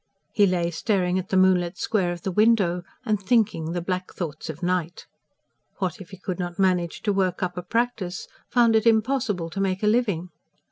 He 0.33 0.47
lay 0.47 0.71
staring 0.71 1.19
at 1.19 1.29
the 1.29 1.37
moonlit 1.37 1.77
square 1.77 2.11
of 2.11 2.23
the 2.23 2.31
window, 2.31 2.81
and 3.05 3.21
thinking 3.21 3.73
the 3.73 3.81
black 3.83 4.11
thoughts 4.11 4.49
of 4.49 4.63
night. 4.63 5.05
What 5.77 6.01
if 6.01 6.09
he 6.09 6.17
could 6.17 6.39
not 6.39 6.57
manage 6.57 7.03
to 7.03 7.13
work 7.13 7.43
up 7.43 7.55
a 7.55 7.61
practice?... 7.61 8.27
found 8.49 8.75
it 8.75 8.87
impossible 8.87 9.51
to 9.51 9.61
make 9.61 9.83
a 9.83 9.87
living? 9.87 10.29